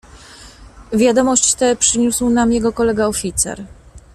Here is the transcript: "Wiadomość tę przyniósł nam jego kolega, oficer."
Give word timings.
"Wiadomość 0.93 1.55
tę 1.55 1.75
przyniósł 1.75 2.29
nam 2.29 2.51
jego 2.53 2.73
kolega, 2.73 3.07
oficer." 3.07 3.65